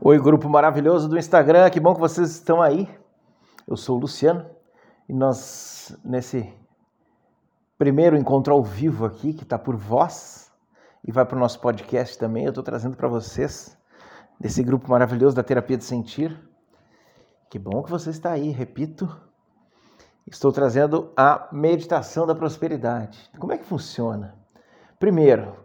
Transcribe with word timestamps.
Oi, 0.00 0.18
grupo 0.18 0.48
maravilhoso 0.48 1.08
do 1.08 1.16
Instagram, 1.16 1.70
que 1.70 1.78
bom 1.78 1.94
que 1.94 2.00
vocês 2.00 2.30
estão 2.32 2.60
aí. 2.60 2.88
Eu 3.66 3.76
sou 3.76 3.96
o 3.96 4.00
Luciano 4.00 4.44
e 5.08 5.12
nós, 5.12 5.96
nesse 6.04 6.52
primeiro 7.78 8.16
encontro 8.16 8.52
ao 8.52 8.62
vivo 8.62 9.04
aqui, 9.04 9.32
que 9.32 9.44
está 9.44 9.56
por 9.56 9.76
voz 9.76 10.52
e 11.06 11.12
vai 11.12 11.24
para 11.24 11.36
o 11.36 11.40
nosso 11.40 11.60
podcast 11.60 12.18
também, 12.18 12.44
eu 12.44 12.48
estou 12.48 12.64
trazendo 12.64 12.96
para 12.96 13.06
vocês, 13.06 13.78
desse 14.38 14.62
grupo 14.64 14.90
maravilhoso 14.90 15.36
da 15.36 15.44
Terapia 15.44 15.76
de 15.76 15.84
Sentir. 15.84 16.36
Que 17.48 17.58
bom 17.58 17.82
que 17.82 17.90
você 17.90 18.10
está 18.10 18.32
aí, 18.32 18.50
repito. 18.50 19.08
Estou 20.26 20.50
trazendo 20.50 21.12
a 21.16 21.48
meditação 21.52 22.26
da 22.26 22.34
prosperidade. 22.34 23.30
Como 23.38 23.52
é 23.52 23.58
que 23.58 23.64
funciona? 23.64 24.34
Primeiro, 24.98 25.63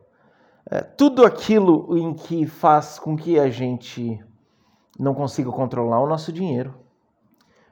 é, 0.72 0.82
tudo 0.82 1.26
aquilo 1.26 1.98
em 1.98 2.14
que 2.14 2.46
faz 2.46 3.00
com 3.00 3.16
que 3.16 3.40
a 3.40 3.50
gente 3.50 4.24
não 5.00 5.14
consiga 5.14 5.52
controlar 5.52 6.00
o 6.00 6.08
nosso 6.08 6.32
dinheiro, 6.32 6.76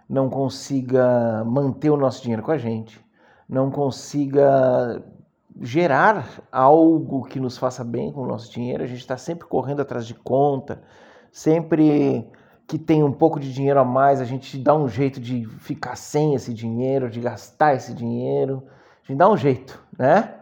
não 0.10 0.30
consiga 0.30 1.44
manter 1.46 1.90
o 1.90 1.98
nosso 1.98 2.22
dinheiro 2.22 2.42
com 2.42 2.52
a 2.52 2.58
gente, 2.58 3.00
não 3.48 3.70
consiga 3.70 5.04
gerar 5.62 6.42
algo 6.52 7.26
que 7.26 7.40
nos 7.40 7.58
faça 7.58 7.84
bem 7.84 8.12
com 8.12 8.22
o 8.22 8.28
nosso 8.28 8.52
dinheiro, 8.52 8.84
a 8.84 8.88
gente 8.88 9.00
está 9.00 9.18
sempre 9.18 9.48
correndo 9.48 9.82
atrás 9.82 10.06
de 10.08 10.14
conta, 10.14 10.82
sempre 11.32 12.28
que 12.66 12.78
tem 12.78 13.04
um 13.04 13.12
pouco 13.12 13.40
de 13.40 13.54
dinheiro 13.54 13.80
a 13.80 13.86
mais, 13.86 14.20
a 14.20 14.26
gente 14.26 14.58
dá 14.58 14.76
um 14.76 14.88
jeito 14.88 15.20
de 15.20 15.46
ficar 15.60 15.96
sem 15.96 16.36
esse 16.36 16.54
dinheiro, 16.54 17.10
de 17.10 17.20
gastar 17.20 17.76
esse 17.76 17.94
dinheiro, 17.94 18.64
a 19.04 19.08
gente 19.08 19.18
dá 19.18 19.30
um 19.30 19.38
jeito, 19.38 19.82
né? 19.98 20.37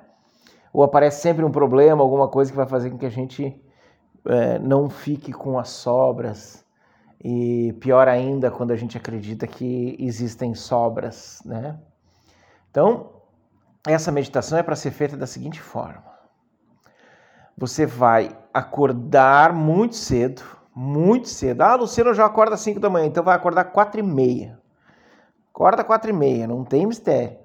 Ou 0.76 0.84
aparece 0.84 1.22
sempre 1.22 1.46
um 1.46 1.52
problema, 1.52 2.04
alguma 2.04 2.28
coisa 2.28 2.52
que 2.52 2.58
vai 2.58 2.68
fazer 2.68 2.90
com 2.90 2.98
que 2.98 3.06
a 3.06 3.10
gente 3.10 3.58
é, 4.26 4.60
não 4.60 4.90
fique 4.90 5.32
com 5.32 5.58
as 5.58 5.70
sobras. 5.70 6.66
E 7.24 7.72
pior 7.80 8.10
ainda, 8.10 8.52
quando 8.52 8.72
a 8.72 8.76
gente 8.76 8.98
acredita 8.98 9.48
que 9.48 9.96
existem 9.98 10.54
sobras, 10.54 11.41
né? 11.46 11.80
Então, 12.70 13.10
essa 13.88 14.12
meditação 14.12 14.58
é 14.58 14.64
para 14.64 14.76
ser 14.76 14.91
feita 14.91 15.16
da 15.16 15.26
seguinte 15.26 15.62
forma: 15.62 16.04
você 17.58 17.86
vai 17.86 18.38
acordar 18.54 19.54
muito 19.54 19.96
cedo, 19.96 20.44
muito 20.76 21.30
cedo. 21.30 21.62
Ah, 21.62 21.76
Luciano 21.76 22.14
já 22.14 22.26
acorda 22.26 22.55
às 22.55 22.62
5 22.62 22.82
da 22.82 22.90
manhã, 22.90 23.05
então 23.05 23.24
vai 23.24 23.34
acordar 23.34 23.64
4 23.64 24.02
e 24.02 24.04
meia. 24.04 24.60
Acorda 25.54 25.86
4 25.86 26.10
e 26.10 26.14
meia, 26.14 26.46
não 26.46 26.66
tem 26.66 26.86
mistério. 26.86 27.38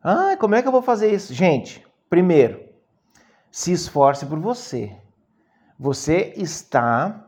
Ah, 0.00 0.36
como 0.38 0.54
é 0.54 0.62
que 0.62 0.68
eu 0.68 0.72
vou 0.72 0.82
fazer 0.82 1.12
isso? 1.12 1.34
Gente, 1.34 1.84
primeiro, 2.08 2.65
se 3.56 3.72
esforce 3.72 4.26
por 4.26 4.38
você. 4.38 4.92
Você 5.80 6.34
está 6.36 7.26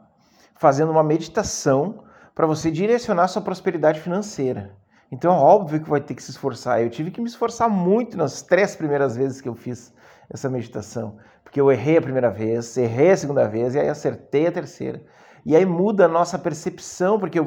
fazendo 0.57 0.93
uma 0.93 1.03
meditação 1.03 2.05
para 2.35 2.47
você 2.47 2.71
direcionar 2.71 3.29
sua 3.29 3.41
prosperidade 3.41 3.99
financeira. 3.99 4.77
Então, 5.11 5.33
é 5.33 5.39
óbvio 5.39 5.83
que 5.83 5.89
vai 5.89 6.03
ter 6.03 6.15
que 6.15 6.23
se 6.23 6.31
esforçar. 6.31 6.83
Eu 6.83 6.91
tive 6.91 7.11
que 7.11 7.23
me 7.23 7.29
esforçar 7.29 7.71
muito 7.71 8.19
nas 8.19 8.43
três 8.43 8.77
primeiras 8.77 9.17
vezes 9.17 9.41
que 9.41 9.49
eu 9.49 9.55
fiz 9.55 9.91
essa 10.29 10.51
meditação, 10.51 11.17
porque 11.43 11.59
eu 11.59 11.73
errei 11.73 11.97
a 11.97 12.03
primeira 12.03 12.31
vez, 12.31 12.77
errei 12.77 13.13
a 13.13 13.17
segunda 13.17 13.49
vez 13.49 13.75
e 13.75 13.79
aí 13.79 13.89
acertei 13.89 14.49
a 14.49 14.53
terceira. 14.53 15.03
E 15.47 15.57
aí 15.57 15.65
muda 15.65 16.05
a 16.05 16.09
nossa 16.09 16.39
percepção, 16.39 17.19
porque 17.19 17.39
a, 17.39 17.45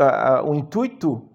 a, 0.00 0.36
a, 0.36 0.42
o 0.44 0.54
intuito 0.54 1.28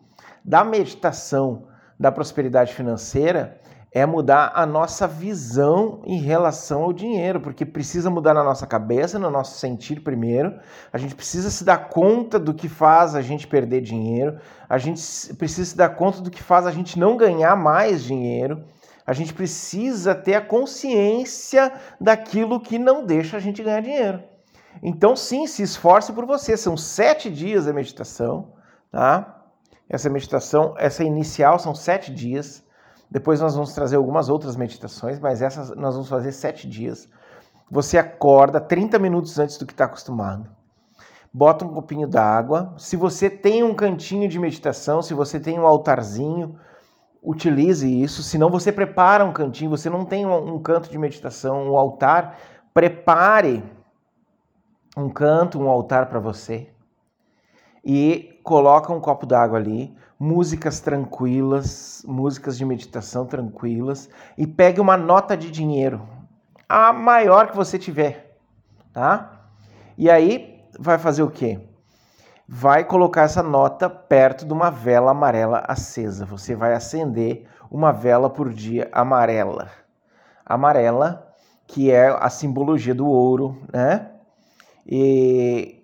da 0.45 0.63
meditação 0.63 1.67
da 1.99 2.09
prosperidade 2.09 2.73
financeira 2.73 3.58
é 3.91 4.05
mudar 4.05 4.51
a 4.53 4.65
nossa 4.65 5.07
visão 5.07 6.01
em 6.05 6.19
relação 6.19 6.83
ao 6.83 6.93
dinheiro, 6.93 7.41
porque 7.41 7.65
precisa 7.65 8.09
mudar 8.09 8.33
na 8.33 8.43
nossa 8.43 8.67
cabeça, 8.67 9.17
no 9.17 9.31
nosso 9.31 9.57
sentir 9.57 10.01
primeiro. 10.01 10.59
A 10.93 10.97
gente 10.97 11.15
precisa 11.15 11.49
se 11.49 11.63
dar 11.63 11.89
conta 11.89 12.37
do 12.37 12.53
que 12.53 12.69
faz 12.69 13.15
a 13.15 13.21
gente 13.21 13.47
perder 13.47 13.81
dinheiro, 13.81 14.39
a 14.69 14.77
gente 14.77 15.01
precisa 15.35 15.71
se 15.71 15.77
dar 15.77 15.89
conta 15.89 16.21
do 16.21 16.29
que 16.29 16.43
faz 16.43 16.67
a 16.67 16.71
gente 16.71 16.99
não 16.99 17.17
ganhar 17.17 17.55
mais 17.55 18.03
dinheiro. 18.03 18.63
A 19.07 19.13
gente 19.13 19.33
precisa 19.33 20.13
ter 20.13 20.35
a 20.35 20.41
consciência 20.41 21.73
daquilo 21.99 22.59
que 22.59 22.77
não 22.77 23.03
deixa 23.03 23.37
a 23.37 23.39
gente 23.39 23.63
ganhar 23.63 23.81
dinheiro. 23.81 24.23
Então, 24.83 25.15
sim, 25.15 25.47
se 25.47 25.63
esforce 25.63 26.13
por 26.13 26.27
você. 26.27 26.55
São 26.55 26.77
sete 26.77 27.27
dias 27.27 27.67
a 27.67 27.73
meditação, 27.73 28.53
tá? 28.91 29.41
Essa 29.89 30.11
meditação, 30.11 30.75
essa 30.77 31.03
inicial 31.03 31.57
são 31.57 31.73
sete 31.73 32.13
dias. 32.13 32.63
Depois 33.09 33.41
nós 33.41 33.55
vamos 33.55 33.73
trazer 33.73 33.95
algumas 33.95 34.29
outras 34.29 34.55
meditações, 34.55 35.19
mas 35.19 35.41
essas 35.41 35.75
nós 35.75 35.95
vamos 35.95 36.09
fazer 36.09 36.31
sete 36.31 36.67
dias. 36.69 37.09
Você 37.69 37.97
acorda 37.97 38.59
30 38.59 38.99
minutos 38.99 39.39
antes 39.39 39.57
do 39.57 39.65
que 39.65 39.73
está 39.73 39.85
acostumado. 39.85 40.47
Bota 41.31 41.65
um 41.65 41.73
copinho 41.73 42.07
d'água. 42.07 42.73
Se 42.77 42.95
você 42.95 43.29
tem 43.29 43.63
um 43.63 43.73
cantinho 43.73 44.27
de 44.27 44.39
meditação, 44.39 45.01
se 45.01 45.13
você 45.13 45.39
tem 45.39 45.59
um 45.59 45.65
altarzinho, 45.67 46.55
utilize 47.21 47.87
isso. 47.87 48.23
Se 48.23 48.37
não, 48.37 48.49
você 48.49 48.71
prepara 48.71 49.25
um 49.25 49.33
cantinho. 49.33 49.69
Você 49.71 49.89
não 49.89 50.05
tem 50.05 50.25
um 50.25 50.59
canto 50.59 50.89
de 50.89 50.97
meditação, 50.97 51.71
um 51.71 51.77
altar, 51.77 52.37
prepare 52.73 53.63
um 54.97 55.09
canto, 55.09 55.59
um 55.59 55.69
altar 55.69 56.09
para 56.09 56.19
você 56.19 56.69
e 57.83 58.39
coloca 58.43 58.91
um 58.91 58.99
copo 58.99 59.25
d'água 59.25 59.57
ali, 59.57 59.95
músicas 60.19 60.79
tranquilas, 60.79 62.03
músicas 62.07 62.57
de 62.57 62.65
meditação 62.65 63.25
tranquilas 63.25 64.09
e 64.37 64.45
pegue 64.45 64.81
uma 64.81 64.97
nota 64.97 65.37
de 65.37 65.49
dinheiro, 65.49 66.01
a 66.67 66.91
maior 66.91 67.49
que 67.49 67.55
você 67.55 67.79
tiver, 67.79 68.37
tá? 68.91 69.47
E 69.97 70.09
aí 70.09 70.63
vai 70.77 70.97
fazer 70.97 71.23
o 71.23 71.29
quê? 71.29 71.59
Vai 72.47 72.83
colocar 72.83 73.21
essa 73.23 73.43
nota 73.43 73.89
perto 73.89 74.45
de 74.45 74.51
uma 74.51 74.71
vela 74.71 75.11
amarela 75.11 75.63
acesa. 75.67 76.25
Você 76.25 76.55
vai 76.55 76.73
acender 76.73 77.45
uma 77.69 77.91
vela 77.91 78.29
por 78.29 78.51
dia 78.51 78.89
amarela. 78.91 79.69
Amarela, 80.45 81.31
que 81.67 81.91
é 81.91 82.07
a 82.07 82.29
simbologia 82.29 82.95
do 82.95 83.07
ouro, 83.07 83.61
né? 83.71 84.09
E 84.87 85.78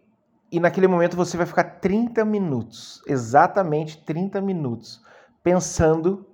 e 0.55 0.59
naquele 0.59 0.87
momento 0.87 1.17
você 1.17 1.35
vai 1.35 1.45
ficar 1.45 1.65
30 1.81 2.23
minutos, 2.23 3.01
exatamente 3.05 3.97
30 4.05 4.39
minutos, 4.39 5.03
pensando 5.43 6.25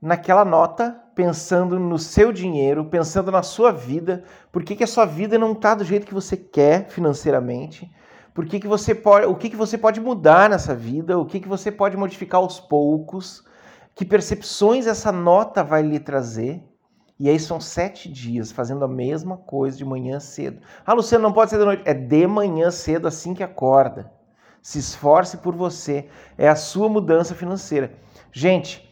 naquela 0.00 0.44
nota, 0.44 0.96
pensando 1.12 1.80
no 1.80 1.98
seu 1.98 2.30
dinheiro, 2.30 2.84
pensando 2.84 3.32
na 3.32 3.42
sua 3.42 3.72
vida, 3.72 4.22
por 4.52 4.62
que, 4.62 4.76
que 4.76 4.84
a 4.84 4.86
sua 4.86 5.04
vida 5.04 5.36
não 5.36 5.50
está 5.50 5.74
do 5.74 5.82
jeito 5.82 6.06
que 6.06 6.14
você 6.14 6.36
quer 6.36 6.88
financeiramente, 6.88 7.90
por 8.32 8.46
que, 8.46 8.60
que 8.60 8.68
você 8.68 8.94
pode, 8.94 9.26
o 9.26 9.34
que, 9.34 9.50
que 9.50 9.56
você 9.56 9.76
pode 9.76 10.00
mudar 10.00 10.48
nessa 10.48 10.72
vida, 10.72 11.18
o 11.18 11.26
que, 11.26 11.40
que 11.40 11.48
você 11.48 11.72
pode 11.72 11.96
modificar 11.96 12.40
aos 12.40 12.60
poucos, 12.60 13.42
que 13.92 14.04
percepções 14.04 14.86
essa 14.86 15.10
nota 15.10 15.64
vai 15.64 15.82
lhe 15.82 15.98
trazer. 15.98 16.62
E 17.18 17.30
aí 17.30 17.38
são 17.38 17.60
sete 17.60 18.10
dias 18.10 18.50
fazendo 18.50 18.84
a 18.84 18.88
mesma 18.88 19.36
coisa 19.36 19.76
de 19.76 19.84
manhã 19.84 20.18
cedo. 20.18 20.60
Ah, 20.84 20.92
Luciano, 20.92 21.22
não 21.22 21.32
pode 21.32 21.50
ser 21.50 21.58
de 21.58 21.64
noite. 21.64 21.82
É 21.84 21.94
de 21.94 22.26
manhã 22.26 22.70
cedo, 22.72 23.06
assim 23.06 23.34
que 23.34 23.42
acorda. 23.42 24.10
Se 24.60 24.80
esforce 24.80 25.36
por 25.36 25.54
você. 25.54 26.08
É 26.36 26.48
a 26.48 26.56
sua 26.56 26.88
mudança 26.88 27.32
financeira. 27.34 27.94
Gente, 28.32 28.82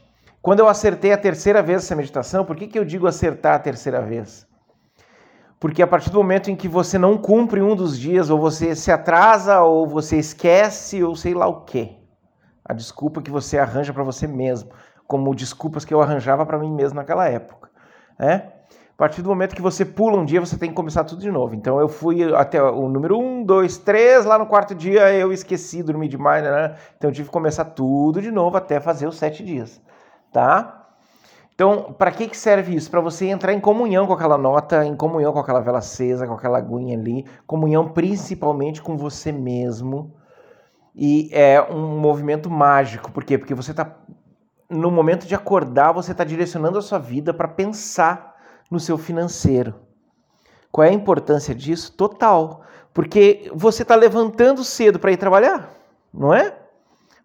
quando 0.40 0.60
eu 0.60 0.68
acertei 0.68 1.12
a 1.12 1.18
terceira 1.18 1.62
vez 1.62 1.82
essa 1.82 1.96
meditação, 1.96 2.44
por 2.44 2.54
que, 2.54 2.68
que 2.68 2.78
eu 2.78 2.84
digo 2.84 3.08
acertar 3.08 3.56
a 3.56 3.58
terceira 3.58 4.00
vez? 4.00 4.46
Porque 5.58 5.82
a 5.82 5.86
partir 5.86 6.10
do 6.10 6.18
momento 6.18 6.48
em 6.48 6.56
que 6.56 6.68
você 6.68 6.98
não 6.98 7.18
cumpre 7.18 7.60
um 7.60 7.74
dos 7.74 7.98
dias, 7.98 8.30
ou 8.30 8.38
você 8.38 8.76
se 8.76 8.92
atrasa, 8.92 9.60
ou 9.62 9.86
você 9.86 10.16
esquece, 10.16 11.02
ou 11.02 11.16
sei 11.16 11.34
lá 11.34 11.48
o 11.48 11.64
quê. 11.64 11.96
A 12.64 12.72
desculpa 12.72 13.20
que 13.20 13.30
você 13.30 13.58
arranja 13.58 13.92
para 13.92 14.04
você 14.04 14.28
mesmo, 14.28 14.70
como 15.08 15.34
desculpas 15.34 15.84
que 15.84 15.92
eu 15.92 16.00
arranjava 16.00 16.46
para 16.46 16.58
mim 16.58 16.72
mesmo 16.72 16.96
naquela 16.96 17.28
época 17.28 17.71
né? 18.18 18.52
A 18.94 18.96
partir 19.02 19.22
do 19.22 19.28
momento 19.28 19.56
que 19.56 19.62
você 19.62 19.84
pula 19.84 20.16
um 20.16 20.24
dia, 20.24 20.38
você 20.38 20.56
tem 20.56 20.68
que 20.68 20.76
começar 20.76 21.02
tudo 21.02 21.20
de 21.20 21.30
novo. 21.30 21.54
Então 21.54 21.80
eu 21.80 21.88
fui 21.88 22.22
até 22.34 22.62
o 22.62 22.88
número 22.88 23.18
1, 23.18 23.44
2, 23.44 23.78
3, 23.78 24.24
lá 24.24 24.38
no 24.38 24.46
quarto 24.46 24.74
dia 24.74 25.12
eu 25.12 25.32
esqueci, 25.32 25.82
dormi 25.82 26.06
demais, 26.06 26.44
né? 26.44 26.76
Então 26.96 27.10
eu 27.10 27.14
tive 27.14 27.28
que 27.28 27.32
começar 27.32 27.64
tudo 27.64 28.22
de 28.22 28.30
novo 28.30 28.56
até 28.56 28.78
fazer 28.78 29.08
os 29.08 29.16
sete 29.16 29.42
dias, 29.42 29.80
tá? 30.32 30.82
Então, 31.54 31.94
para 31.98 32.10
que, 32.10 32.28
que 32.28 32.36
serve 32.36 32.74
isso? 32.74 32.90
Para 32.90 33.00
você 33.00 33.26
entrar 33.26 33.52
em 33.52 33.60
comunhão 33.60 34.06
com 34.06 34.12
aquela 34.12 34.38
nota, 34.38 34.84
em 34.84 34.96
comunhão 34.96 35.32
com 35.32 35.38
aquela 35.38 35.60
vela 35.60 35.78
acesa, 35.78 36.26
com 36.26 36.34
aquela 36.34 36.58
aguinha 36.58 36.96
ali, 36.96 37.26
comunhão 37.46 37.88
principalmente 37.88 38.80
com 38.80 38.96
você 38.96 39.30
mesmo. 39.30 40.14
E 40.94 41.28
é 41.32 41.60
um 41.62 41.98
movimento 41.98 42.50
mágico, 42.50 43.10
por 43.10 43.24
quê? 43.24 43.38
Porque 43.38 43.54
você 43.54 43.70
está 43.70 43.96
no 44.72 44.90
momento 44.90 45.26
de 45.26 45.34
acordar, 45.34 45.92
você 45.92 46.12
está 46.12 46.24
direcionando 46.24 46.78
a 46.78 46.82
sua 46.82 46.98
vida 46.98 47.32
para 47.34 47.46
pensar 47.46 48.34
no 48.70 48.80
seu 48.80 48.96
financeiro. 48.96 49.74
Qual 50.70 50.84
é 50.84 50.90
a 50.90 50.94
importância 50.94 51.54
disso? 51.54 51.92
Total. 51.92 52.62
Porque 52.94 53.50
você 53.54 53.82
está 53.82 53.94
levantando 53.94 54.64
cedo 54.64 54.98
para 54.98 55.12
ir 55.12 55.18
trabalhar, 55.18 55.70
não 56.12 56.32
é? 56.32 56.54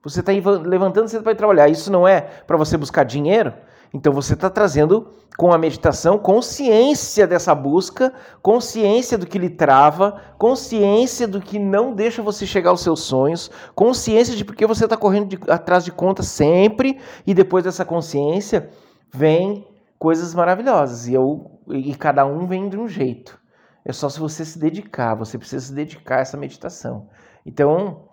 Você 0.03 0.19
está 0.19 0.31
levantando 0.31 1.07
cedo 1.07 1.23
para 1.23 1.31
ir 1.31 1.35
trabalhar. 1.35 1.69
Isso 1.69 1.91
não 1.91 2.07
é 2.07 2.21
para 2.21 2.57
você 2.57 2.77
buscar 2.77 3.03
dinheiro? 3.03 3.53
Então 3.93 4.11
você 4.11 4.33
está 4.33 4.49
trazendo 4.49 5.07
com 5.37 5.53
a 5.53 5.57
meditação 5.57 6.17
consciência 6.17 7.27
dessa 7.27 7.53
busca, 7.53 8.11
consciência 8.41 9.17
do 9.17 9.27
que 9.27 9.37
lhe 9.37 9.49
trava, 9.49 10.21
consciência 10.37 11.27
do 11.27 11.39
que 11.39 11.59
não 11.59 11.93
deixa 11.93 12.21
você 12.21 12.45
chegar 12.45 12.71
aos 12.71 12.81
seus 12.81 13.01
sonhos, 13.01 13.51
consciência 13.75 14.35
de 14.35 14.43
porque 14.43 14.65
você 14.65 14.85
está 14.85 14.97
correndo 14.97 15.29
de, 15.29 15.39
atrás 15.51 15.85
de 15.85 15.91
conta 15.91 16.23
sempre, 16.23 16.99
e 17.25 17.33
depois 17.33 17.63
dessa 17.63 17.85
consciência 17.85 18.69
vem 19.13 19.67
coisas 19.99 20.33
maravilhosas. 20.33 21.07
E, 21.07 21.13
eu, 21.13 21.59
e 21.69 21.93
cada 21.95 22.25
um 22.25 22.47
vem 22.47 22.67
de 22.67 22.77
um 22.77 22.87
jeito. 22.87 23.39
É 23.85 23.93
só 23.93 24.09
se 24.09 24.19
você 24.19 24.43
se 24.43 24.59
dedicar, 24.59 25.15
você 25.15 25.37
precisa 25.37 25.67
se 25.67 25.73
dedicar 25.73 26.17
a 26.17 26.21
essa 26.21 26.35
meditação. 26.35 27.07
Então, 27.45 28.09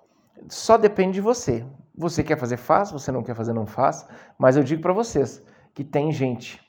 só 0.49 0.77
depende 0.77 1.15
de 1.15 1.21
você. 1.21 1.65
Você 1.97 2.23
quer 2.23 2.39
fazer, 2.39 2.59
faz, 2.59 2.93
você 2.93 3.11
não 3.11 3.23
quer 3.23 3.35
fazer, 3.35 3.53
não 3.53 3.67
faz. 3.67 4.07
Mas 4.39 4.57
eu 4.57 4.63
digo 4.63 4.83
para 4.83 4.93
vocês 4.93 5.43
que 5.75 5.85
tem 5.85 6.13
gente 6.13 6.65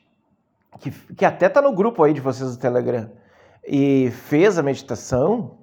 que, 0.80 0.92
que 0.92 1.26
até 1.26 1.48
está 1.48 1.62
no 1.62 1.74
grupo 1.74 2.04
aí 2.04 2.14
de 2.14 2.22
vocês 2.22 2.52
do 2.52 2.60
Telegram 2.60 3.10
e 3.66 4.12
fez 4.12 4.58
a 4.58 4.64
meditação 4.64 5.58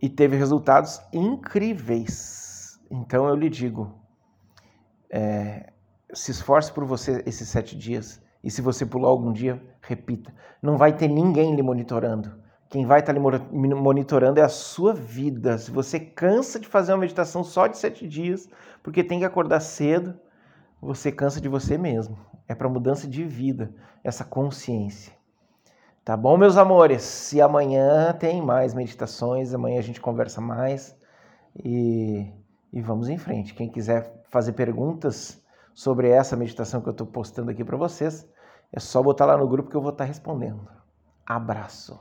e 0.00 0.08
teve 0.08 0.36
resultados 0.36 1.00
incríveis. 1.12 2.80
Então 2.90 3.28
eu 3.28 3.34
lhe 3.34 3.48
digo, 3.48 3.94
é, 5.10 5.72
se 6.12 6.30
esforce 6.30 6.72
por 6.72 6.84
você 6.84 7.22
esses 7.26 7.48
sete 7.48 7.76
dias. 7.76 8.22
E 8.44 8.50
se 8.50 8.62
você 8.62 8.86
pular 8.86 9.08
algum 9.08 9.32
dia, 9.32 9.60
repita. 9.80 10.32
Não 10.62 10.76
vai 10.76 10.96
ter 10.96 11.08
ninguém 11.08 11.56
lhe 11.56 11.62
monitorando. 11.62 12.32
Quem 12.68 12.84
vai 12.84 13.00
estar 13.00 13.12
lhe 13.12 13.20
monitorando 13.20 14.38
é 14.38 14.42
a 14.42 14.48
sua 14.48 14.92
vida. 14.92 15.56
Se 15.58 15.70
você 15.70 15.98
cansa 15.98 16.60
de 16.60 16.68
fazer 16.68 16.92
uma 16.92 16.98
meditação 16.98 17.42
só 17.42 17.66
de 17.66 17.78
sete 17.78 18.06
dias, 18.06 18.48
porque 18.82 19.02
tem 19.02 19.20
que 19.20 19.24
acordar 19.24 19.60
cedo, 19.60 20.18
você 20.80 21.10
cansa 21.10 21.40
de 21.40 21.48
você 21.48 21.78
mesmo. 21.78 22.16
É 22.48 22.54
para 22.54 22.68
mudança 22.68 23.08
de 23.08 23.24
vida, 23.24 23.74
essa 24.04 24.24
consciência. 24.24 25.12
Tá 26.04 26.16
bom, 26.16 26.36
meus 26.36 26.56
amores? 26.56 27.32
E 27.32 27.40
amanhã 27.40 28.12
tem 28.12 28.40
mais 28.40 28.72
meditações, 28.72 29.52
amanhã 29.52 29.80
a 29.80 29.82
gente 29.82 30.00
conversa 30.00 30.40
mais 30.40 30.96
e, 31.64 32.32
e 32.72 32.80
vamos 32.80 33.08
em 33.08 33.18
frente. 33.18 33.54
Quem 33.54 33.68
quiser 33.68 34.22
fazer 34.28 34.52
perguntas 34.52 35.42
sobre 35.74 36.08
essa 36.08 36.36
meditação 36.36 36.80
que 36.80 36.88
eu 36.88 36.92
estou 36.92 37.06
postando 37.06 37.50
aqui 37.50 37.64
para 37.64 37.76
vocês, 37.76 38.26
é 38.72 38.80
só 38.80 39.02
botar 39.02 39.26
lá 39.26 39.36
no 39.36 39.48
grupo 39.48 39.68
que 39.68 39.76
eu 39.76 39.82
vou 39.82 39.90
estar 39.90 40.04
respondendo. 40.04 40.68
Abraço! 41.26 41.98